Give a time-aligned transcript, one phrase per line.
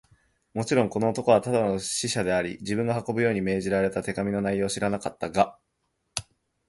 [0.55, 5.59] もちろん、この男はただの使者であり、自分が運ぶように命じられた手紙の内容を知らなかったが、